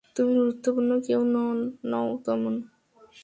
[0.15, 1.21] তুমি গুরুত্বপূর্ণ কেউ
[1.91, 2.55] নও তেমন।